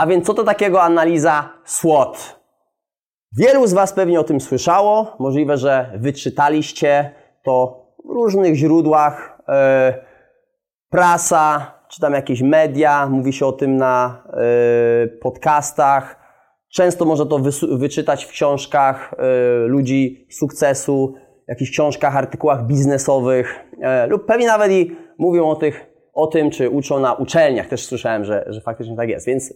A 0.00 0.06
więc 0.06 0.26
co 0.26 0.34
to 0.34 0.44
takiego 0.44 0.82
analiza 0.82 1.48
SWOT? 1.64 2.40
Wielu 3.36 3.66
z 3.66 3.72
Was 3.72 3.92
pewnie 3.92 4.20
o 4.20 4.24
tym 4.24 4.40
słyszało. 4.40 5.16
Możliwe, 5.18 5.56
że 5.56 5.92
wyczytaliście 5.98 7.14
to 7.44 7.86
w 8.04 8.08
różnych 8.08 8.54
źródłach. 8.54 9.38
Yy, 9.48 9.54
prasa, 10.90 11.74
czy 11.88 12.00
tam 12.00 12.12
jakieś 12.12 12.42
media, 12.42 13.06
mówi 13.06 13.32
się 13.32 13.46
o 13.46 13.52
tym 13.52 13.76
na 13.76 14.22
yy, 15.02 15.08
podcastach. 15.08 16.16
Często 16.72 17.04
można 17.04 17.26
to 17.26 17.38
wyczytać 17.72 18.24
w 18.24 18.30
książkach 18.30 19.14
yy, 19.18 19.66
ludzi 19.66 20.26
sukcesu, 20.30 21.14
jakichś 21.48 21.70
książkach, 21.70 22.16
artykułach 22.16 22.66
biznesowych 22.66 23.54
e, 23.82 24.06
lub 24.06 24.26
pewnie 24.26 24.46
nawet 24.46 24.72
i 24.72 24.96
mówią 25.18 25.48
o, 25.48 25.56
tych, 25.56 25.86
o 26.12 26.26
tym, 26.26 26.50
czy 26.50 26.70
uczą 26.70 27.00
na 27.00 27.14
uczelniach. 27.14 27.68
Też 27.68 27.86
słyszałem, 27.86 28.24
że, 28.24 28.44
że 28.48 28.60
faktycznie 28.60 28.96
tak 28.96 29.08
jest. 29.08 29.26
Więc 29.26 29.54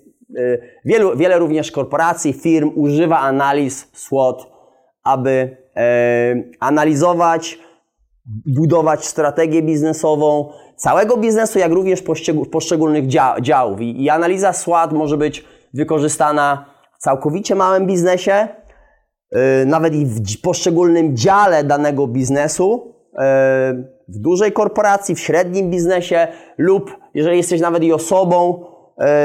wielu, 0.85 1.17
wiele 1.17 1.39
również 1.39 1.71
korporacji, 1.71 2.33
firm 2.33 2.71
używa 2.75 3.19
analiz 3.19 3.89
SWOT, 3.93 4.47
aby 5.03 5.57
e, 5.77 6.35
analizować, 6.61 7.59
budować 8.47 9.07
strategię 9.07 9.63
biznesową 9.63 10.53
całego 10.77 11.17
biznesu, 11.17 11.59
jak 11.59 11.73
również 11.73 12.03
poszczególnych 12.53 13.07
działów. 13.41 13.81
I, 13.81 14.03
I 14.03 14.11
analiza 14.11 14.53
SWOT 14.53 14.93
może 14.93 15.17
być 15.17 15.45
wykorzystana 15.75 16.65
w 16.99 17.03
całkowicie 17.03 17.55
małym 17.55 17.87
biznesie, 17.87 18.49
Y, 19.37 19.67
nawet 19.67 19.95
i 19.95 20.07
w 20.07 20.41
poszczególnym 20.41 21.17
dziale 21.17 21.65
danego 21.65 22.07
biznesu, 22.07 22.95
y, 23.13 23.17
w 24.09 24.19
dużej 24.19 24.53
korporacji, 24.53 25.15
w 25.15 25.21
średnim 25.21 25.71
biznesie 25.71 26.29
lub 26.59 26.97
jeżeli 27.15 27.37
jesteś 27.37 27.61
nawet 27.61 27.83
i 27.83 27.93
osobą 27.93 28.65
y, 28.65 28.74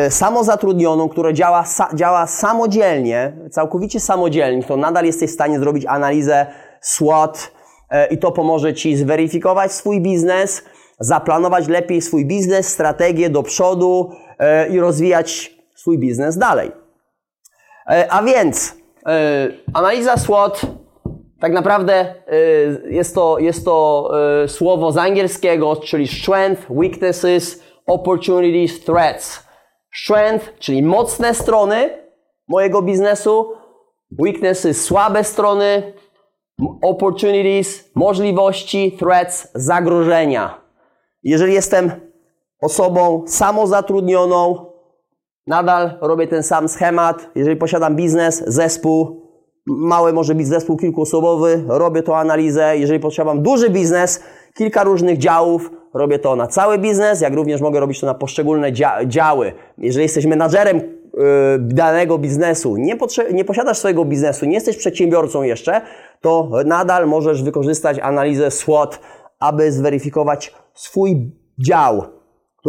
samozatrudnioną, 0.09 1.09
która 1.09 1.33
działa, 1.33 1.63
działa 1.93 2.27
samodzielnie, 2.27 3.33
całkowicie 3.51 3.99
samodzielnie, 3.99 4.63
to 4.63 4.77
nadal 4.77 5.05
jesteś 5.05 5.31
w 5.31 5.33
stanie 5.33 5.59
zrobić 5.59 5.85
analizę 5.85 6.45
SWOT 6.81 7.51
i 8.11 8.17
to 8.17 8.31
pomoże 8.31 8.73
Ci 8.73 8.97
zweryfikować 8.97 9.71
swój 9.71 10.01
biznes, 10.01 10.63
zaplanować 10.99 11.67
lepiej 11.67 12.01
swój 12.01 12.25
biznes, 12.25 12.67
strategię 12.67 13.29
do 13.29 13.43
przodu 13.43 14.11
i 14.69 14.79
rozwijać 14.79 15.53
swój 15.75 15.97
biznes 15.97 16.37
dalej. 16.37 16.71
A 18.09 18.23
więc 18.23 18.79
E, 19.09 19.47
analiza 19.73 20.17
SWOT 20.17 20.61
tak 21.39 21.53
naprawdę 21.53 21.93
e, 21.93 22.35
jest 22.89 23.15
to, 23.15 23.39
jest 23.39 23.65
to 23.65 24.09
e, 24.43 24.47
słowo 24.47 24.91
z 24.91 24.97
angielskiego, 24.97 25.75
czyli 25.75 26.07
strength, 26.07 26.69
weaknesses, 26.69 27.63
opportunities, 27.85 28.83
threats. 28.85 29.48
Strength, 29.95 30.59
czyli 30.59 30.83
mocne 30.83 31.33
strony 31.33 31.89
mojego 32.47 32.81
biznesu, 32.81 33.53
weaknesses, 34.19 34.83
słabe 34.83 35.23
strony, 35.23 35.93
opportunities, 36.81 37.91
możliwości, 37.95 38.97
threats, 38.99 39.47
zagrożenia. 39.55 40.61
Jeżeli 41.23 41.53
jestem 41.53 41.91
osobą 42.61 43.23
samozatrudnioną, 43.27 44.69
Nadal 45.49 45.97
robię 46.01 46.27
ten 46.27 46.43
sam 46.43 46.69
schemat. 46.69 47.29
Jeżeli 47.35 47.55
posiadam 47.55 47.95
biznes, 47.95 48.43
zespół, 48.47 49.21
mały 49.65 50.13
może 50.13 50.35
być 50.35 50.47
zespół 50.47 50.77
kilkuosobowy, 50.77 51.63
robię 51.67 52.03
to 52.03 52.17
analizę. 52.17 52.77
Jeżeli 52.77 52.99
posiadam 52.99 53.41
duży 53.41 53.69
biznes, 53.69 54.23
kilka 54.53 54.83
różnych 54.83 55.17
działów, 55.17 55.71
robię 55.93 56.19
to 56.19 56.35
na 56.35 56.47
cały 56.47 56.77
biznes, 56.77 57.21
jak 57.21 57.33
również 57.33 57.61
mogę 57.61 57.79
robić 57.79 57.99
to 57.99 58.05
na 58.05 58.13
poszczególne 58.13 58.73
dzia 58.73 59.05
działy. 59.05 59.53
Jeżeli 59.77 60.03
jesteś 60.03 60.25
menadżerem 60.25 60.77
yy, 60.77 60.83
danego 61.59 62.17
biznesu, 62.17 62.77
nie, 62.77 62.97
nie 63.33 63.45
posiadasz 63.45 63.77
swojego 63.77 64.05
biznesu, 64.05 64.45
nie 64.45 64.53
jesteś 64.53 64.77
przedsiębiorcą 64.77 65.43
jeszcze, 65.43 65.81
to 66.21 66.51
nadal 66.65 67.07
możesz 67.07 67.43
wykorzystać 67.43 67.99
analizę 67.99 68.51
SWOT, 68.51 68.99
aby 69.39 69.71
zweryfikować 69.71 70.53
swój 70.73 71.31
dział, 71.59 72.18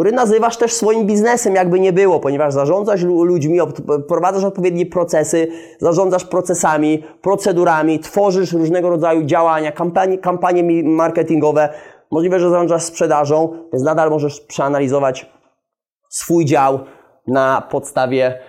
który 0.01 0.15
nazywasz 0.15 0.57
też 0.57 0.73
swoim 0.73 1.07
biznesem, 1.07 1.55
jakby 1.55 1.79
nie 1.79 1.93
było, 1.93 2.19
ponieważ 2.19 2.53
zarządzasz 2.53 3.03
ludźmi, 3.03 3.59
prowadzasz 4.07 4.43
odpowiednie 4.43 4.85
procesy, 4.85 5.47
zarządzasz 5.79 6.25
procesami, 6.25 7.03
procedurami, 7.21 7.99
tworzysz 7.99 8.53
różnego 8.53 8.89
rodzaju 8.89 9.23
działania, 9.23 9.71
kampanie, 9.71 10.17
kampanie 10.17 10.83
marketingowe. 10.83 11.69
Możliwe, 12.11 12.39
że 12.39 12.49
zarządzasz 12.49 12.83
sprzedażą, 12.83 13.67
więc 13.73 13.85
nadal 13.85 14.09
możesz 14.09 14.39
przeanalizować 14.39 15.31
swój 16.09 16.45
dział 16.45 16.79
na 17.27 17.67
podstawie 17.71 18.39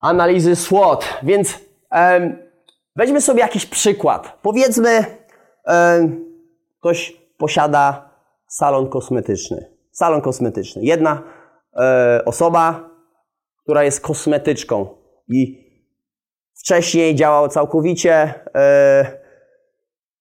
analizy 0.00 0.56
SWOT. 0.56 1.04
Więc 1.22 1.58
um, 1.92 2.38
weźmy 2.96 3.20
sobie 3.20 3.40
jakiś 3.40 3.66
przykład. 3.66 4.38
Powiedzmy, 4.42 5.04
um, 5.66 6.24
ktoś 6.80 7.16
posiada 7.38 8.10
salon 8.46 8.88
kosmetyczny 8.88 9.73
salon 9.94 10.20
kosmetyczny. 10.20 10.82
Jedna 10.84 11.22
e, 11.76 12.22
osoba, 12.24 12.90
która 13.62 13.84
jest 13.84 14.00
kosmetyczką 14.00 14.86
i 15.28 15.64
wcześniej 16.58 17.14
działała 17.14 17.48
całkowicie 17.48 18.34
e, 18.54 19.06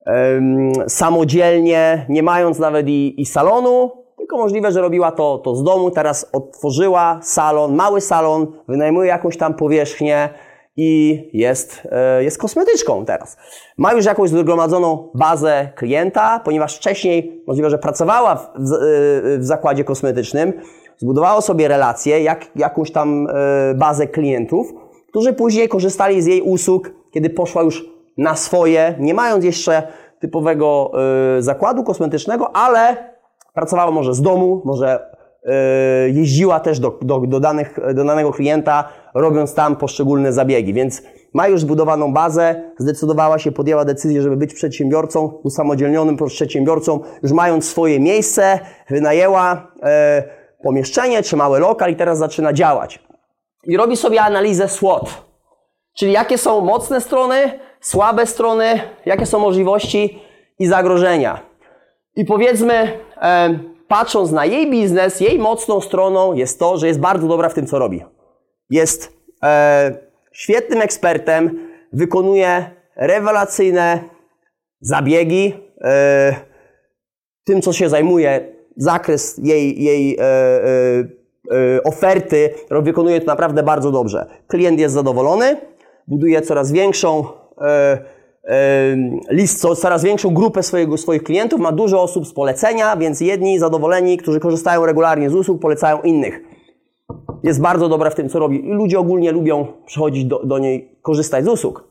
e, 0.05 0.41
samodzielnie, 0.87 2.05
nie 2.09 2.23
mając 2.23 2.59
nawet 2.59 2.87
i, 2.87 3.21
i 3.21 3.25
salonu, 3.25 3.91
tylko 4.17 4.37
możliwe, 4.37 4.71
że 4.71 4.81
robiła 4.81 5.11
to, 5.11 5.37
to 5.37 5.55
z 5.55 5.63
domu. 5.63 5.91
Teraz 5.91 6.29
otworzyła 6.33 7.19
salon, 7.23 7.75
mały 7.75 8.01
salon, 8.01 8.47
wynajmuje 8.67 9.07
jakąś 9.09 9.37
tam 9.37 9.53
powierzchnię, 9.53 10.29
i 10.75 11.29
jest, 11.33 11.87
e, 11.91 12.23
jest 12.23 12.37
kosmetyczką 12.37 13.05
teraz. 13.05 13.37
Ma 13.77 13.93
już 13.93 14.05
jakąś 14.05 14.29
zgromadzoną 14.29 15.09
bazę 15.15 15.69
klienta, 15.75 16.39
ponieważ 16.39 16.77
wcześniej 16.77 17.43
możliwe, 17.47 17.69
że 17.69 17.77
pracowała 17.77 18.35
w, 18.35 18.49
w, 18.57 18.73
e, 18.73 19.43
zakładzie 19.43 19.83
kosmetycznym, 19.83 20.53
zbudowała 20.97 21.41
sobie 21.41 21.67
relacje, 21.67 22.23
jak, 22.23 22.45
jakąś 22.55 22.91
tam 22.91 23.27
e, 23.27 23.73
bazę 23.75 24.07
klientów, 24.07 24.73
którzy 25.09 25.33
później 25.33 25.69
korzystali 25.69 26.21
z 26.21 26.25
jej 26.25 26.41
usług, 26.41 26.91
kiedy 27.11 27.29
poszła 27.29 27.63
już 27.63 27.85
na 28.17 28.35
swoje, 28.35 28.95
nie 28.99 29.13
mając 29.13 29.45
jeszcze 29.45 29.87
typowego 30.19 30.91
zakładu 31.39 31.83
kosmetycznego, 31.83 32.55
ale 32.55 33.13
pracowała 33.53 33.91
może 33.91 34.13
z 34.13 34.21
domu, 34.21 34.61
może 34.65 35.12
jeździła 36.13 36.59
też 36.59 36.79
do, 36.79 36.99
do, 37.01 37.19
do, 37.19 37.39
danych, 37.39 37.79
do 37.93 38.03
danego 38.03 38.31
klienta, 38.31 38.89
robiąc 39.13 39.53
tam 39.53 39.75
poszczególne 39.75 40.33
zabiegi. 40.33 40.73
Więc 40.73 41.01
ma 41.33 41.47
już 41.47 41.61
zbudowaną 41.61 42.13
bazę, 42.13 42.71
zdecydowała 42.77 43.39
się, 43.39 43.51
podjęła 43.51 43.85
decyzję, 43.85 44.21
żeby 44.21 44.37
być 44.37 44.53
przedsiębiorcą, 44.53 45.27
usamodzielnionym 45.43 46.17
przedsiębiorcą, 46.27 46.99
już 47.23 47.31
mając 47.31 47.69
swoje 47.69 47.99
miejsce, 47.99 48.59
wynajęła 48.89 49.71
e, 49.83 50.23
pomieszczenie 50.63 51.23
czy 51.23 51.35
mały 51.35 51.59
lokal 51.59 51.91
i 51.91 51.95
teraz 51.95 52.17
zaczyna 52.17 52.53
działać. 52.53 52.99
I 53.63 53.77
robi 53.77 53.97
sobie 53.97 54.21
analizę 54.21 54.67
SWOT, 54.67 55.23
czyli 55.97 56.11
jakie 56.11 56.37
są 56.37 56.61
mocne 56.61 57.01
strony, 57.01 57.59
słabe 57.81 58.25
strony, 58.25 58.65
jakie 59.05 59.25
są 59.25 59.39
możliwości 59.39 60.19
i 60.59 60.67
zagrożenia. 60.67 61.39
I 62.15 62.25
powiedzmy, 62.25 62.73
e, 63.21 63.59
patrząc 63.93 64.31
na 64.31 64.45
jej 64.45 64.71
biznes, 64.71 65.19
jej 65.19 65.39
mocną 65.39 65.81
stroną 65.81 66.33
jest 66.33 66.59
to, 66.59 66.77
że 66.77 66.87
jest 66.87 66.99
bardzo 66.99 67.27
dobra 67.27 67.49
w 67.49 67.53
tym, 67.53 67.67
co 67.67 67.79
robi. 67.79 68.03
Jest 68.69 69.17
e, 69.43 69.97
świetnym 70.31 70.81
ekspertem, 70.81 71.69
wykonuje 71.93 72.69
rewelacyjne 72.95 73.99
zabiegi. 74.81 75.53
E, 75.81 76.35
tym, 77.43 77.61
co 77.61 77.73
się 77.73 77.89
zajmuje, 77.89 78.55
zakres 78.77 79.37
jej, 79.43 79.83
jej 79.83 80.17
e, 80.19 80.21
e, 80.21 80.65
e 81.51 81.83
oferty 81.83 82.49
wykonuje 82.71 83.21
to 83.21 83.27
naprawdę 83.27 83.63
bardzo 83.63 83.91
dobrze. 83.91 84.25
Klient 84.47 84.79
jest 84.79 84.93
zadowolony, 84.93 85.57
buduje 86.07 86.41
coraz 86.41 86.71
większą 86.71 87.27
e, 87.61 87.97
list, 89.29 89.61
coraz 89.81 90.03
większą 90.03 90.33
grupę 90.33 90.63
swojego, 90.63 90.97
swoich 90.97 91.23
klientów, 91.23 91.59
ma 91.59 91.71
dużo 91.71 92.01
osób 92.01 92.27
z 92.27 92.33
polecenia, 92.33 92.97
więc 92.97 93.21
jedni 93.21 93.59
zadowoleni, 93.59 94.17
którzy 94.17 94.39
korzystają 94.39 94.85
regularnie 94.85 95.29
z 95.29 95.35
usług, 95.35 95.61
polecają 95.61 96.01
innych. 96.01 96.41
Jest 97.43 97.61
bardzo 97.61 97.89
dobra 97.89 98.09
w 98.09 98.15
tym, 98.15 98.29
co 98.29 98.39
robi 98.39 98.69
i 98.69 98.73
ludzie 98.73 98.99
ogólnie 98.99 99.31
lubią 99.31 99.67
przychodzić 99.85 100.25
do, 100.25 100.39
do 100.45 100.57
niej, 100.57 100.99
korzystać 101.01 101.45
z 101.45 101.47
usług. 101.47 101.87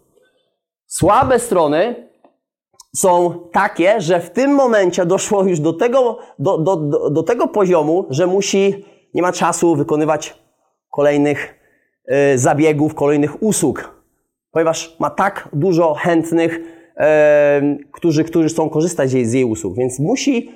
Słabe 0.87 1.38
strony 1.38 2.08
są 2.96 3.40
takie, 3.52 4.00
że 4.00 4.20
w 4.20 4.31
tym 4.31 4.50
momencie 4.55 5.06
doszło 5.06 5.44
już 5.44 5.60
do 5.60 5.72
tego, 5.72 6.19
do, 6.38 6.58
do, 6.58 6.76
do, 6.76 7.10
do 7.10 7.22
tego 7.22 7.48
poziomu, 7.48 8.06
że 8.10 8.26
musi, 8.26 8.84
nie 9.14 9.22
ma 9.22 9.32
czasu 9.32 9.76
wykonywać 9.76 10.38
kolejnych 10.90 11.55
y, 12.34 12.38
zabiegów, 12.38 12.94
kolejnych 12.94 13.43
usług 13.43 14.01
ponieważ 14.52 14.96
ma 15.00 15.10
tak 15.10 15.49
dużo 15.52 15.94
chętnych, 15.94 16.60
e, 16.96 17.76
którzy, 17.93 18.25
którzy 18.25 18.49
chcą 18.49 18.70
korzystać 18.70 19.10
z 19.10 19.12
jej, 19.12 19.26
z 19.26 19.32
jej 19.32 19.44
usług, 19.44 19.76
więc 19.76 19.99
musi 19.99 20.50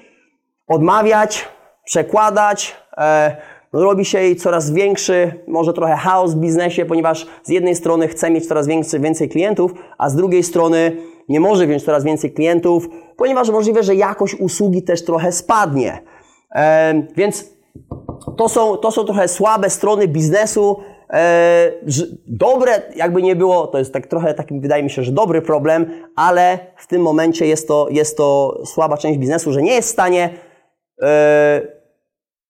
odmawiać, 0.68 1.48
przekładać, 1.84 2.76
e, 2.98 3.36
robi 3.72 4.04
się 4.04 4.20
jej 4.20 4.36
coraz 4.36 4.70
większy, 4.70 5.32
może 5.46 5.72
trochę 5.72 5.96
chaos 5.96 6.34
w 6.34 6.38
biznesie, 6.38 6.84
ponieważ 6.84 7.26
z 7.42 7.48
jednej 7.48 7.74
strony 7.74 8.08
chce 8.08 8.30
mieć 8.30 8.46
coraz 8.48 8.66
więcej, 8.66 9.00
więcej 9.00 9.28
klientów, 9.28 9.74
a 9.98 10.10
z 10.10 10.16
drugiej 10.16 10.42
strony 10.42 10.96
nie 11.28 11.40
może 11.40 11.66
wziąć 11.66 11.84
coraz 11.84 12.04
więcej 12.04 12.32
klientów, 12.32 12.88
ponieważ 13.16 13.50
możliwe, 13.50 13.82
że 13.82 13.94
jakość 13.94 14.34
usługi 14.34 14.82
też 14.82 15.04
trochę 15.04 15.32
spadnie. 15.32 16.02
E, 16.54 17.02
więc 17.16 17.56
to 18.36 18.48
są, 18.48 18.76
to 18.76 18.90
są 18.90 19.04
trochę 19.04 19.28
słabe 19.28 19.70
strony 19.70 20.08
biznesu. 20.08 20.76
E, 21.10 21.72
dobre, 22.26 22.82
jakby 22.96 23.22
nie 23.22 23.36
było, 23.36 23.66
to 23.66 23.78
jest 23.78 23.92
tak 23.92 24.06
trochę 24.06 24.34
taki, 24.34 24.60
wydaje 24.60 24.82
mi 24.82 24.90
się, 24.90 25.02
że 25.02 25.12
dobry 25.12 25.42
problem, 25.42 25.90
ale 26.16 26.58
w 26.76 26.86
tym 26.86 27.02
momencie 27.02 27.46
jest 27.46 27.68
to, 27.68 27.88
jest 27.90 28.16
to 28.16 28.60
słaba 28.64 28.96
część 28.96 29.18
biznesu, 29.18 29.52
że 29.52 29.62
nie 29.62 29.74
jest 29.74 29.88
w 29.88 29.92
stanie 29.92 30.30
e, 31.02 31.60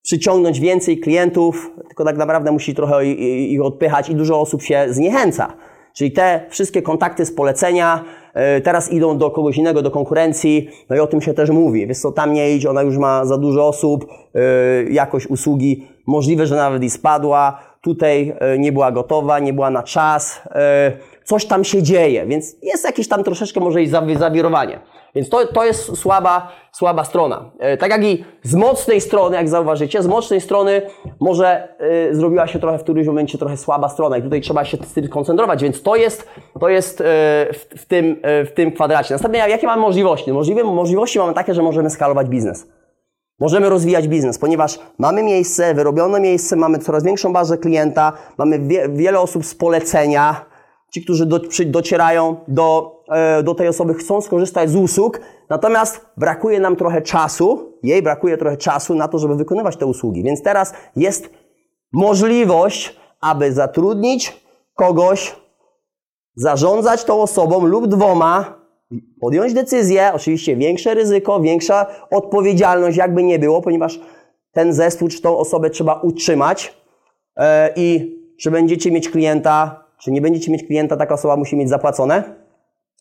przyciągnąć 0.01 0.59
więcej 0.59 0.99
klientów, 0.99 1.71
tylko 1.87 2.05
tak 2.05 2.17
naprawdę 2.17 2.51
musi 2.51 2.75
trochę 2.75 3.05
ich 3.05 3.61
odpychać 3.61 4.09
i 4.09 4.15
dużo 4.15 4.41
osób 4.41 4.61
się 4.61 4.85
zniechęca. 4.89 5.53
Czyli 5.93 6.11
te 6.11 6.45
wszystkie 6.49 6.81
kontakty 6.81 7.25
z 7.25 7.31
polecenia 7.31 8.03
e, 8.33 8.61
teraz 8.61 8.91
idą 8.91 9.17
do 9.17 9.31
kogoś 9.31 9.57
innego, 9.57 9.81
do 9.81 9.91
konkurencji, 9.91 10.69
no 10.89 10.95
i 10.95 10.99
o 10.99 11.07
tym 11.07 11.21
się 11.21 11.33
też 11.33 11.49
mówi. 11.49 11.87
Wiesz 11.87 11.99
co, 11.99 12.11
tam 12.11 12.33
nie 12.33 12.55
idź, 12.55 12.65
ona 12.65 12.81
już 12.81 12.97
ma 12.97 13.25
za 13.25 13.37
dużo 13.37 13.67
osób, 13.67 14.05
e, 14.35 14.39
jakość 14.83 15.27
usługi 15.27 15.87
możliwe, 16.07 16.47
że 16.47 16.55
nawet 16.55 16.83
i 16.83 16.89
spadła, 16.89 17.59
tutaj 17.81 18.35
e, 18.39 18.57
nie 18.57 18.71
była 18.71 18.91
gotowa, 18.91 19.39
nie 19.39 19.53
była 19.53 19.69
na 19.69 19.83
czas, 19.83 20.41
coś 21.23 21.45
tam 21.45 21.63
się 21.63 21.83
dzieje, 21.83 22.25
więc 22.25 22.55
jest 22.63 22.85
jakieś 22.85 23.07
tam 23.07 23.23
troszeczkę 23.23 23.59
może 23.59 23.83
i 23.83 23.87
zawirowanie. 24.17 24.79
Więc 25.15 25.29
to, 25.29 25.47
to 25.47 25.65
jest 25.65 25.97
słaba, 25.97 26.51
słaba 26.71 27.03
strona. 27.03 27.51
E, 27.59 27.77
tak 27.77 27.91
jak 27.91 28.03
i 28.03 28.25
z 28.43 28.55
mocnej 28.55 29.01
strony, 29.01 29.35
jak 29.35 29.49
zauważycie, 29.49 30.03
z 30.03 30.07
mocnej 30.07 30.41
strony 30.41 30.81
może 31.19 31.67
zrobiła 32.11 32.47
się 32.47 32.59
trochę 32.59 32.77
w 32.77 32.83
którymś 32.83 33.07
momencie 33.07 33.37
trochę 33.37 33.57
słaba 33.57 33.89
strona 33.89 34.17
i 34.17 34.21
tutaj 34.21 34.41
trzeba 34.41 34.65
się 34.65 34.77
z 34.77 34.93
tym 34.93 35.07
koncentrować, 35.07 35.63
więc 35.63 35.81
to 35.81 35.95
jest, 35.95 36.27
to 36.59 36.69
jest 36.69 37.03
w, 37.53 37.65
w, 37.77 37.85
tym, 37.85 38.21
w 38.23 38.51
tym 38.55 38.71
kwadracie. 38.71 39.13
Następnie, 39.13 39.39
jakie 39.39 39.67
mamy 39.67 39.81
możliwości? 39.81 40.33
Możliwe, 40.33 40.63
możliwości 40.63 41.19
mamy 41.19 41.33
takie, 41.33 41.53
że 41.53 41.61
możemy 41.61 41.89
skalować 41.89 42.27
biznes. 42.27 42.67
Możemy 43.39 43.69
rozwijać 43.69 44.07
biznes, 44.07 44.37
ponieważ 44.37 44.79
mamy 44.97 45.23
miejsce, 45.23 45.73
wyrobione 45.73 46.19
miejsce, 46.19 46.55
mamy 46.55 46.79
coraz 46.79 47.03
większą 47.03 47.33
bazę 47.33 47.57
klienta, 47.57 48.13
mamy 48.37 48.59
wie, 48.59 48.89
wiele 48.89 49.19
osób 49.19 49.45
z 49.45 49.55
polecenia, 49.55 50.45
ci, 50.91 51.03
którzy 51.03 51.25
do, 51.25 51.39
przy, 51.39 51.65
docierają 51.65 52.35
do, 52.47 53.01
e, 53.09 53.43
do 53.43 53.55
tej 53.55 53.67
osoby, 53.67 53.93
chcą 53.93 54.21
skorzystać 54.21 54.69
z 54.69 54.75
usług, 54.75 55.19
natomiast 55.49 56.05
brakuje 56.17 56.59
nam 56.59 56.75
trochę 56.75 57.01
czasu, 57.01 57.73
jej 57.83 58.01
brakuje 58.01 58.37
trochę 58.37 58.57
czasu 58.57 58.95
na 58.95 59.07
to, 59.07 59.19
żeby 59.19 59.35
wykonywać 59.35 59.77
te 59.77 59.85
usługi. 59.85 60.23
Więc 60.23 60.43
teraz 60.43 60.73
jest 60.95 61.29
możliwość, 61.93 62.99
aby 63.21 63.53
zatrudnić 63.53 64.45
kogoś, 64.75 65.35
zarządzać 66.35 67.03
tą 67.03 67.21
osobą 67.21 67.65
lub 67.65 67.87
dwoma, 67.87 68.56
podjąć 69.19 69.53
decyzję, 69.53 70.11
oczywiście 70.13 70.55
większe 70.55 70.93
ryzyko, 70.93 71.39
większa 71.39 71.85
odpowiedzialność, 72.11 72.97
jakby 72.97 73.23
nie 73.23 73.39
było, 73.39 73.61
ponieważ 73.61 73.99
ten 74.51 74.73
zespół 74.73 75.07
czy 75.07 75.21
tą 75.21 75.37
osobę 75.37 75.69
trzeba 75.69 75.93
utrzymać 75.93 76.73
e, 77.37 77.73
i 77.75 78.17
czy 78.39 78.51
będziecie 78.51 78.91
mieć 78.91 79.09
klienta 79.09 79.87
czy 79.97 80.11
nie 80.11 80.21
będziecie 80.21 80.51
mieć 80.51 80.63
klienta, 80.63 80.97
taka 80.97 81.13
osoba 81.13 81.37
musi 81.37 81.55
mieć 81.55 81.69
zapłacone. 81.69 82.23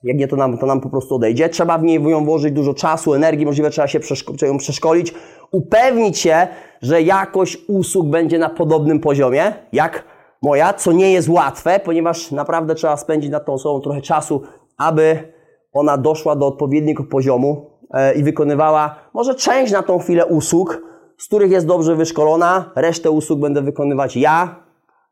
Jak 0.02 0.16
nie, 0.16 0.28
to 0.28 0.36
nam, 0.36 0.58
to 0.58 0.66
nam 0.66 0.80
po 0.80 0.88
prostu 0.88 1.14
odejdzie. 1.14 1.48
Trzeba 1.48 1.78
w 1.78 1.82
niej 1.82 1.98
włożyć 1.98 2.52
dużo 2.52 2.74
czasu, 2.74 3.14
energii, 3.14 3.46
możliwe 3.46 3.70
trzeba 3.70 3.88
się 3.88 4.00
przeszko- 4.00 4.46
ją 4.46 4.58
przeszkolić, 4.58 5.14
upewnić 5.52 6.18
się, 6.18 6.46
że 6.82 7.02
jakość 7.02 7.58
usług 7.68 8.06
będzie 8.06 8.38
na 8.38 8.48
podobnym 8.50 9.00
poziomie, 9.00 9.52
jak 9.72 10.04
moja, 10.42 10.72
co 10.72 10.92
nie 10.92 11.12
jest 11.12 11.28
łatwe, 11.28 11.80
ponieważ 11.80 12.30
naprawdę 12.30 12.74
trzeba 12.74 12.96
spędzić 12.96 13.30
nad 13.30 13.46
tą 13.46 13.52
osobą 13.52 13.80
trochę 13.80 14.02
czasu, 14.02 14.42
aby 14.78 15.32
ona 15.76 15.99
doszła 15.99 16.37
do 16.37 16.46
odpowiedniego 16.46 17.05
poziomu 17.05 17.70
e, 17.90 18.14
i 18.14 18.23
wykonywała 18.23 18.96
może 19.14 19.34
część 19.34 19.73
na 19.73 19.82
tą 19.82 19.99
chwilę 19.99 20.26
usług, 20.26 20.82
z 21.19 21.26
których 21.26 21.50
jest 21.50 21.67
dobrze 21.67 21.96
wyszkolona, 21.96 22.73
resztę 22.76 23.11
usług 23.11 23.40
będę 23.40 23.62
wykonywać 23.62 24.17
ja, 24.17 24.67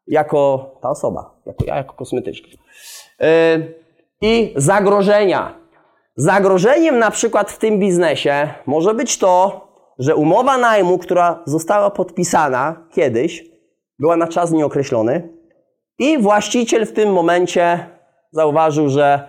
jako 0.06 0.70
ta 0.82 0.90
osoba, 0.90 1.34
jako 1.46 1.64
ja, 1.64 1.76
jako 1.76 1.94
kosmetyczka. 1.94 2.48
Yy, 3.20 3.26
I 4.20 4.54
zagrożenia. 4.56 5.54
Zagrożeniem 6.16 6.98
na 6.98 7.10
przykład 7.10 7.50
w 7.50 7.58
tym 7.58 7.78
biznesie 7.78 8.48
może 8.66 8.94
być 8.94 9.18
to, 9.18 9.68
że 9.98 10.16
umowa 10.16 10.58
najmu, 10.58 10.98
która 10.98 11.42
została 11.46 11.90
podpisana 11.90 12.86
kiedyś, 12.92 13.44
była 13.98 14.16
na 14.16 14.26
czas 14.26 14.50
nieokreślony 14.50 15.28
i 15.98 16.18
właściciel 16.18 16.86
w 16.86 16.92
tym 16.92 17.12
momencie 17.12 17.90
zauważył, 18.32 18.88
że 18.88 19.28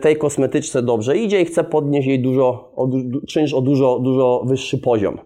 tej 0.00 0.16
kosmetyczce 0.16 0.82
dobrze 0.82 1.16
idzie 1.16 1.40
i 1.40 1.44
chce 1.44 1.64
podnieść 1.64 2.08
jej 2.08 2.22
dużo, 2.22 2.72
o, 2.76 2.88
czynsz 3.28 3.54
o 3.54 3.60
dużo, 3.60 3.98
dużo 3.98 4.42
wyższy 4.46 4.78
poziom 4.78 5.18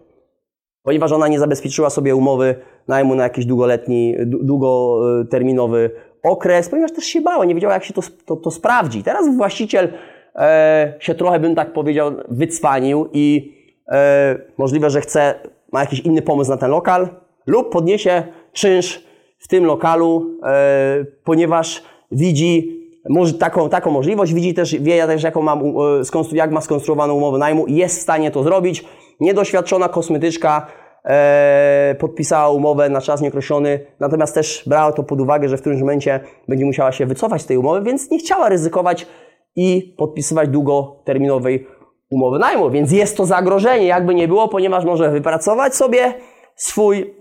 ponieważ 0.83 1.11
ona 1.11 1.27
nie 1.27 1.39
zabezpieczyła 1.39 1.89
sobie 1.89 2.15
umowy 2.15 2.55
najmu 2.87 3.15
na 3.15 3.23
jakiś 3.23 3.45
długoletni, 3.45 4.15
długoterminowy 4.25 5.91
okres, 6.23 6.69
ponieważ 6.69 6.91
też 6.91 7.05
się 7.05 7.21
bała, 7.21 7.45
nie 7.45 7.55
wiedziała 7.55 7.73
jak 7.73 7.83
się 7.83 7.93
to, 7.93 8.01
to, 8.25 8.35
to 8.35 8.51
sprawdzi. 8.51 9.03
Teraz 9.03 9.35
właściciel 9.37 9.93
e, 10.35 10.93
się 10.99 11.15
trochę, 11.15 11.39
bym 11.39 11.55
tak 11.55 11.73
powiedział, 11.73 12.11
wycwanił 12.29 13.09
i 13.13 13.53
e, 13.91 14.39
możliwe, 14.57 14.89
że 14.89 15.01
chce, 15.01 15.35
ma 15.71 15.79
jakiś 15.79 15.99
inny 15.99 16.21
pomysł 16.21 16.51
na 16.51 16.57
ten 16.57 16.71
lokal 16.71 17.09
lub 17.47 17.69
podniesie 17.71 18.23
czynsz 18.53 19.03
w 19.39 19.47
tym 19.47 19.65
lokalu, 19.65 20.39
e, 20.43 21.05
ponieważ 21.23 21.83
widzi 22.11 22.78
może 23.09 23.33
taką, 23.33 23.69
taką 23.69 23.91
możliwość, 23.91 24.33
widzi 24.33 24.53
też, 24.53 24.75
wie 24.75 25.07
też 25.07 25.23
jaką 25.23 25.41
mam, 25.41 25.59
e, 25.59 26.35
jak 26.35 26.51
ma 26.51 26.61
skonstruowaną 26.61 27.13
umowę 27.13 27.37
najmu 27.37 27.65
i 27.65 27.75
jest 27.75 27.99
w 27.99 28.01
stanie 28.01 28.31
to 28.31 28.43
zrobić 28.43 28.85
Niedoświadczona 29.19 29.89
kosmetyczka 29.89 30.67
e, 31.05 31.95
podpisała 31.99 32.49
umowę 32.49 32.89
na 32.89 33.01
czas 33.01 33.21
nieokreślony, 33.21 33.79
natomiast 33.99 34.35
też 34.35 34.63
brała 34.67 34.91
to 34.91 35.03
pod 35.03 35.21
uwagę, 35.21 35.49
że 35.49 35.57
w 35.57 35.61
którymś 35.61 35.81
momencie 35.81 36.19
będzie 36.47 36.65
musiała 36.65 36.91
się 36.91 37.05
wycofać 37.05 37.41
z 37.41 37.45
tej 37.45 37.57
umowy, 37.57 37.81
więc 37.81 38.11
nie 38.11 38.19
chciała 38.19 38.49
ryzykować 38.49 39.07
i 39.55 39.95
podpisywać 39.97 40.49
długoterminowej 40.49 41.67
umowy 42.09 42.39
najmu. 42.39 42.69
Więc 42.69 42.91
jest 42.91 43.17
to 43.17 43.25
zagrożenie, 43.25 43.85
jakby 43.85 44.15
nie 44.15 44.27
było, 44.27 44.47
ponieważ 44.47 44.85
może 44.85 45.11
wypracować 45.11 45.75
sobie 45.75 46.13
swój 46.55 47.18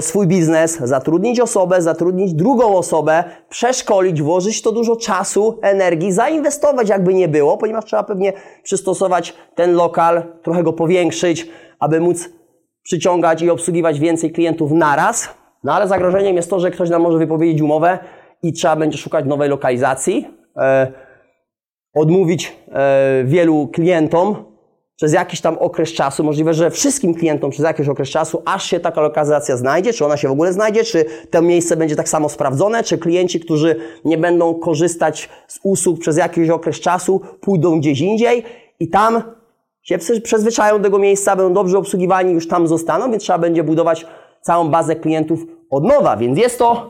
swój 0.00 0.26
biznes, 0.26 0.78
zatrudnić 0.78 1.40
osobę, 1.40 1.82
zatrudnić 1.82 2.34
drugą 2.34 2.76
osobę, 2.76 3.24
przeszkolić, 3.48 4.22
włożyć 4.22 4.62
to 4.62 4.72
dużo 4.72 4.96
czasu, 4.96 5.58
energii, 5.62 6.12
zainwestować 6.12 6.88
jakby 6.88 7.14
nie 7.14 7.28
było, 7.28 7.56
ponieważ 7.56 7.84
trzeba 7.84 8.02
pewnie 8.02 8.32
przystosować 8.62 9.34
ten 9.54 9.74
lokal, 9.74 10.22
trochę 10.42 10.62
go 10.62 10.72
powiększyć, 10.72 11.48
aby 11.80 12.00
móc 12.00 12.28
przyciągać 12.82 13.42
i 13.42 13.50
obsługiwać 13.50 14.00
więcej 14.00 14.32
klientów 14.32 14.72
naraz. 14.72 15.28
No 15.64 15.74
ale 15.74 15.88
zagrożeniem 15.88 16.36
jest 16.36 16.50
to, 16.50 16.60
że 16.60 16.70
ktoś 16.70 16.90
nam 16.90 17.02
może 17.02 17.18
wypowiedzieć 17.18 17.62
umowę 17.62 17.98
i 18.42 18.52
trzeba 18.52 18.76
będzie 18.76 18.98
szukać 18.98 19.24
nowej 19.24 19.48
lokalizacji, 19.48 20.28
e, 20.56 20.92
odmówić 21.94 22.56
e, 22.68 23.24
wielu 23.24 23.68
klientom, 23.68 24.55
przez 24.96 25.12
jakiś 25.12 25.40
tam 25.40 25.58
okres 25.58 25.92
czasu, 25.92 26.24
możliwe, 26.24 26.54
że 26.54 26.70
wszystkim 26.70 27.14
klientom 27.14 27.50
przez 27.50 27.64
jakiś 27.64 27.88
okres 27.88 28.08
czasu, 28.08 28.42
aż 28.44 28.64
się 28.64 28.80
taka 28.80 29.00
lokalizacja 29.00 29.56
znajdzie, 29.56 29.92
czy 29.92 30.04
ona 30.04 30.16
się 30.16 30.28
w 30.28 30.32
ogóle 30.32 30.52
znajdzie, 30.52 30.84
czy 30.84 31.04
to 31.30 31.42
miejsce 31.42 31.76
będzie 31.76 31.96
tak 31.96 32.08
samo 32.08 32.28
sprawdzone, 32.28 32.84
czy 32.84 32.98
klienci, 32.98 33.40
którzy 33.40 33.76
nie 34.04 34.18
będą 34.18 34.54
korzystać 34.54 35.28
z 35.48 35.60
usług 35.62 36.00
przez 36.00 36.16
jakiś 36.16 36.50
okres 36.50 36.80
czasu, 36.80 37.20
pójdą 37.40 37.80
gdzieś 37.80 38.00
indziej 38.00 38.42
i 38.80 38.88
tam 38.88 39.22
się 39.82 39.98
przyzwyczają 40.22 40.78
do 40.78 40.84
tego 40.84 40.98
miejsca, 40.98 41.36
będą 41.36 41.54
dobrze 41.54 41.78
obsługiwani, 41.78 42.32
już 42.32 42.48
tam 42.48 42.66
zostaną, 42.66 43.10
więc 43.10 43.22
trzeba 43.22 43.38
będzie 43.38 43.64
budować 43.64 44.06
całą 44.40 44.68
bazę 44.68 44.96
klientów 44.96 45.40
od 45.70 45.84
nowa, 45.84 46.16
więc 46.16 46.38
jest 46.38 46.58
to 46.58 46.88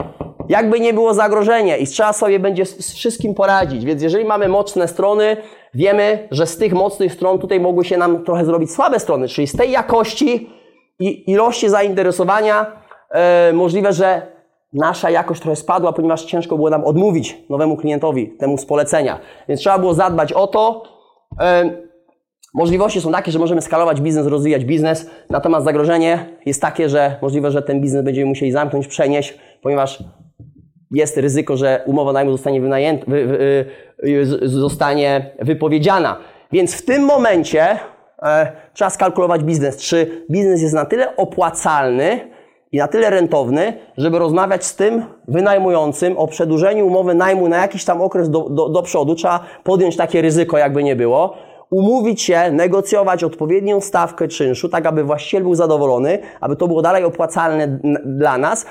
jakby 0.48 0.80
nie 0.80 0.94
było 0.94 1.14
zagrożenie 1.14 1.78
i 1.78 1.86
trzeba 1.86 2.12
sobie 2.12 2.38
będzie 2.38 2.66
z 2.66 2.94
wszystkim 2.94 3.34
poradzić. 3.34 3.84
Więc 3.84 4.02
jeżeli 4.02 4.24
mamy 4.24 4.48
mocne 4.48 4.88
strony, 4.88 5.36
wiemy, 5.74 6.28
że 6.30 6.46
z 6.46 6.58
tych 6.58 6.72
mocnych 6.72 7.12
stron 7.12 7.38
tutaj 7.38 7.60
mogły 7.60 7.84
się 7.84 7.96
nam 7.96 8.24
trochę 8.24 8.44
zrobić 8.44 8.72
słabe 8.72 9.00
strony, 9.00 9.28
czyli 9.28 9.46
z 9.46 9.56
tej 9.56 9.70
jakości 9.70 10.50
i 10.98 11.30
ilości 11.30 11.68
zainteresowania 11.68 12.66
e, 13.10 13.52
możliwe, 13.52 13.92
że 13.92 14.36
nasza 14.72 15.10
jakość 15.10 15.40
trochę 15.40 15.56
spadła, 15.56 15.92
ponieważ 15.92 16.24
ciężko 16.24 16.56
było 16.56 16.70
nam 16.70 16.84
odmówić 16.84 17.38
nowemu 17.50 17.76
klientowi 17.76 18.28
temu 18.28 18.58
z 18.58 18.66
polecenia. 18.66 19.18
Więc 19.48 19.60
trzeba 19.60 19.78
było 19.78 19.94
zadbać 19.94 20.32
o 20.32 20.46
to. 20.46 20.82
E, 21.40 21.70
możliwości 22.54 23.00
są 23.00 23.12
takie, 23.12 23.32
że 23.32 23.38
możemy 23.38 23.62
skalować 23.62 24.00
biznes, 24.00 24.26
rozwijać 24.26 24.64
biznes, 24.64 25.10
natomiast 25.30 25.64
zagrożenie 25.64 26.26
jest 26.46 26.62
takie, 26.62 26.88
że 26.88 27.16
możliwe, 27.22 27.50
że 27.50 27.62
ten 27.62 27.80
biznes 27.80 28.04
będziemy 28.04 28.26
musieli 28.26 28.52
zamknąć, 28.52 28.86
przenieść, 28.86 29.38
ponieważ 29.62 30.02
jest 30.90 31.16
ryzyko, 31.16 31.56
że 31.56 31.82
umowa 31.86 32.12
najmu 32.12 32.32
zostanie, 32.32 32.60
wynajęta, 32.60 33.04
wy, 33.08 33.26
wy, 33.26 33.64
wy, 34.02 34.26
zostanie 34.48 35.30
wypowiedziana. 35.38 36.16
Więc 36.52 36.74
w 36.74 36.84
tym 36.84 37.02
momencie 37.02 37.78
e, 38.22 38.52
trzeba 38.74 38.90
skalkulować 38.90 39.44
biznes. 39.44 39.76
Czy 39.76 40.24
biznes 40.30 40.62
jest 40.62 40.74
na 40.74 40.84
tyle 40.84 41.16
opłacalny, 41.16 42.36
i 42.72 42.78
na 42.78 42.88
tyle 42.88 43.10
rentowny, 43.10 43.72
żeby 43.96 44.18
rozmawiać 44.18 44.64
z 44.64 44.76
tym 44.76 45.04
wynajmującym 45.28 46.18
o 46.18 46.26
przedłużeniu 46.26 46.86
umowy 46.86 47.14
najmu 47.14 47.48
na 47.48 47.56
jakiś 47.56 47.84
tam 47.84 48.02
okres 48.02 48.30
do, 48.30 48.48
do, 48.50 48.68
do 48.68 48.82
przodu. 48.82 49.14
Trzeba 49.14 49.40
podjąć 49.64 49.96
takie 49.96 50.22
ryzyko, 50.22 50.58
jakby 50.58 50.82
nie 50.84 50.96
było. 50.96 51.36
Umówić 51.70 52.22
się, 52.22 52.50
negocjować 52.52 53.24
odpowiednią 53.24 53.80
stawkę 53.80 54.28
czynszu, 54.28 54.68
tak 54.68 54.86
aby 54.86 55.04
właściciel 55.04 55.42
był 55.42 55.54
zadowolony, 55.54 56.18
aby 56.40 56.56
to 56.56 56.68
było 56.68 56.82
dalej 56.82 57.04
opłacalne 57.04 57.78
dla 58.04 58.38
nas. 58.38 58.66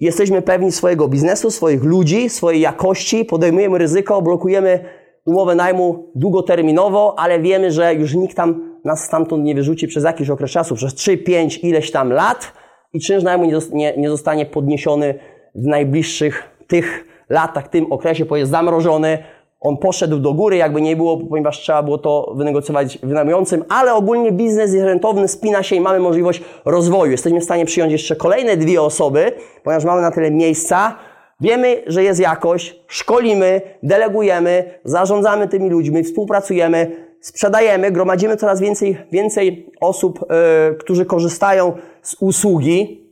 Jesteśmy 0.00 0.42
pewni 0.42 0.72
swojego 0.72 1.08
biznesu, 1.08 1.50
swoich 1.50 1.84
ludzi, 1.84 2.28
swojej 2.28 2.60
jakości, 2.60 3.24
podejmujemy 3.24 3.78
ryzyko, 3.78 4.22
blokujemy 4.22 4.84
umowę 5.24 5.54
najmu 5.54 6.10
długoterminowo, 6.14 7.14
ale 7.18 7.40
wiemy, 7.40 7.70
że 7.70 7.94
już 7.94 8.14
nikt 8.14 8.36
tam 8.36 8.78
nas 8.84 9.04
stamtąd 9.04 9.44
nie 9.44 9.54
wyrzuci 9.54 9.88
przez 9.88 10.04
jakiś 10.04 10.30
okres 10.30 10.50
czasu, 10.50 10.74
przez 10.74 10.94
3, 10.94 11.18
5, 11.18 11.58
ileś 11.58 11.90
tam 11.90 12.12
lat 12.12 12.52
i 12.92 13.00
czynsz 13.00 13.24
najmu 13.24 13.44
nie, 13.72 13.96
nie 13.96 14.10
zostanie 14.10 14.46
podniesiony 14.46 15.14
w 15.54 15.66
najbliższych 15.66 16.50
tych 16.66 17.04
latach, 17.28 17.68
tym 17.68 17.92
okresie, 17.92 18.24
bo 18.24 18.36
jest 18.36 18.50
zamrożony, 18.50 19.18
on 19.60 19.76
poszedł 19.76 20.18
do 20.18 20.34
góry, 20.34 20.56
jakby 20.56 20.80
nie 20.80 20.96
było, 20.96 21.18
ponieważ 21.18 21.58
trzeba 21.58 21.82
było 21.82 21.98
to 21.98 22.32
wynegocjować 22.36 22.98
wynajmującym, 22.98 23.64
ale 23.68 23.94
ogólnie 23.94 24.32
biznes 24.32 24.72
jest 24.72 24.84
rentowny, 24.84 25.28
spina 25.28 25.62
się 25.62 25.76
i 25.76 25.80
mamy 25.80 25.98
możliwość 25.98 26.42
rozwoju. 26.64 27.12
Jesteśmy 27.12 27.40
w 27.40 27.44
stanie 27.44 27.64
przyjąć 27.64 27.92
jeszcze 27.92 28.16
kolejne 28.16 28.56
dwie 28.56 28.82
osoby, 28.82 29.32
ponieważ 29.64 29.84
mamy 29.84 30.02
na 30.02 30.10
tyle 30.10 30.30
miejsca. 30.30 30.96
Wiemy, 31.40 31.82
że 31.86 32.04
jest 32.04 32.20
jakość, 32.20 32.80
szkolimy, 32.86 33.60
delegujemy, 33.82 34.80
zarządzamy 34.84 35.48
tymi 35.48 35.70
ludźmi, 35.70 36.04
współpracujemy, 36.04 37.06
sprzedajemy, 37.20 37.92
gromadzimy 37.92 38.36
coraz 38.36 38.60
więcej, 38.60 38.96
więcej 39.12 39.72
osób, 39.80 40.20
yy, 40.20 40.76
którzy 40.76 41.04
korzystają 41.04 41.72
z 42.02 42.16
usługi. 42.20 43.06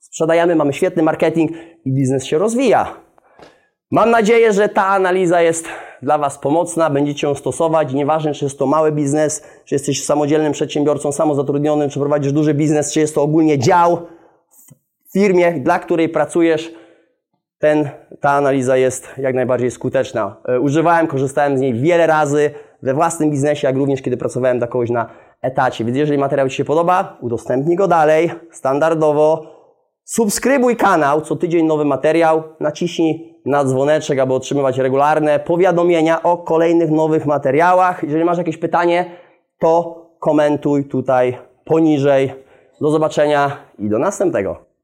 Sprzedajemy, 0.00 0.56
mamy 0.56 0.72
świetny 0.72 1.02
marketing 1.02 1.50
i 1.84 1.92
biznes 1.92 2.24
się 2.24 2.38
rozwija. 2.38 3.07
Mam 3.90 4.10
nadzieję, 4.10 4.52
że 4.52 4.68
ta 4.68 4.86
analiza 4.86 5.42
jest 5.42 5.68
dla 6.02 6.18
Was 6.18 6.38
pomocna, 6.38 6.90
będziecie 6.90 7.26
ją 7.26 7.34
stosować. 7.34 7.92
Nieważne, 7.92 8.34
czy 8.34 8.44
jest 8.44 8.58
to 8.58 8.66
mały 8.66 8.92
biznes, 8.92 9.42
czy 9.64 9.74
jesteś 9.74 10.04
samodzielnym 10.04 10.52
przedsiębiorcą, 10.52 11.12
samozatrudnionym, 11.12 11.90
czy 11.90 11.98
prowadzisz 11.98 12.32
duży 12.32 12.54
biznes, 12.54 12.92
czy 12.92 13.00
jest 13.00 13.14
to 13.14 13.22
ogólnie 13.22 13.58
dział 13.58 14.06
w 15.08 15.12
firmie, 15.12 15.52
dla 15.52 15.78
której 15.78 16.08
pracujesz. 16.08 16.72
Ten, 17.58 17.90
ta 18.20 18.30
analiza 18.30 18.76
jest 18.76 19.08
jak 19.18 19.34
najbardziej 19.34 19.70
skuteczna. 19.70 20.36
E, 20.48 20.60
używałem, 20.60 21.06
korzystałem 21.06 21.58
z 21.58 21.60
niej 21.60 21.74
wiele 21.74 22.06
razy 22.06 22.50
we 22.82 22.94
własnym 22.94 23.30
biznesie, 23.30 23.66
jak 23.66 23.76
również 23.76 24.02
kiedy 24.02 24.16
pracowałem 24.16 24.58
dla 24.58 24.66
kogoś 24.66 24.90
na 24.90 25.10
etacie. 25.42 25.84
Więc 25.84 25.98
jeżeli 25.98 26.18
materiał 26.18 26.48
Ci 26.48 26.56
się 26.56 26.64
podoba, 26.64 27.16
udostępnij 27.20 27.76
go 27.76 27.88
dalej, 27.88 28.30
standardowo. 28.50 29.58
Subskrybuj 30.04 30.76
kanał, 30.76 31.20
co 31.20 31.36
tydzień 31.36 31.66
nowy 31.66 31.84
materiał, 31.84 32.42
naciśnij 32.60 33.37
na 33.48 33.64
dzwoneczek, 33.64 34.18
aby 34.18 34.34
otrzymywać 34.34 34.78
regularne 34.78 35.38
powiadomienia 35.38 36.22
o 36.22 36.36
kolejnych 36.36 36.90
nowych 36.90 37.26
materiałach. 37.26 38.02
Jeżeli 38.02 38.24
masz 38.24 38.38
jakieś 38.38 38.56
pytanie, 38.56 39.04
to 39.58 40.02
komentuj 40.18 40.84
tutaj 40.84 41.38
poniżej. 41.64 42.32
Do 42.80 42.90
zobaczenia 42.90 43.56
i 43.78 43.88
do 43.88 43.98
następnego. 43.98 44.67